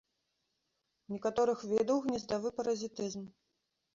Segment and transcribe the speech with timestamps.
[1.07, 3.23] У некаторых відаў гнездавы паразітызм.